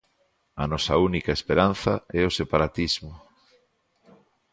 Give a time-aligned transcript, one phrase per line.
[0.63, 3.13] A nosa única esperanza é o separatismo!